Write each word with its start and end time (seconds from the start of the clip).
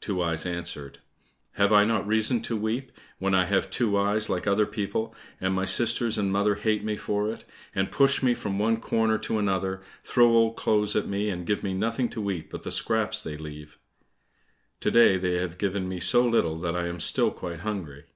Two 0.00 0.20
Eyes 0.20 0.44
answered, 0.44 0.98
"Have 1.52 1.72
I 1.72 1.84
not 1.84 2.04
reason 2.04 2.42
to 2.42 2.56
weep, 2.56 2.90
when 3.20 3.32
I 3.32 3.44
have 3.44 3.70
two 3.70 3.96
eyes 3.96 4.28
like 4.28 4.44
other 4.44 4.66
people, 4.66 5.14
and 5.40 5.54
my 5.54 5.64
sisters 5.64 6.18
and 6.18 6.32
mother 6.32 6.56
hate 6.56 6.82
me 6.82 6.96
for 6.96 7.30
it, 7.30 7.44
and 7.76 7.88
push 7.88 8.20
me 8.20 8.34
from 8.34 8.58
one 8.58 8.78
corner 8.78 9.18
to 9.18 9.38
another, 9.38 9.80
throw 10.02 10.26
old 10.30 10.56
clothes 10.56 10.96
at 10.96 11.06
me, 11.06 11.30
and 11.30 11.46
give 11.46 11.62
me 11.62 11.74
nothing 11.74 12.08
to 12.08 12.28
eat 12.28 12.50
but 12.50 12.64
the 12.64 12.72
scraps 12.72 13.22
they 13.22 13.36
leave? 13.36 13.78
To 14.80 14.90
day 14.90 15.16
they 15.16 15.34
have 15.34 15.58
given 15.58 15.88
me 15.88 16.00
so 16.00 16.26
little 16.26 16.56
that 16.56 16.74
I 16.74 16.88
am 16.88 16.98
still 16.98 17.30
quite 17.30 17.60
hungry." 17.60 18.06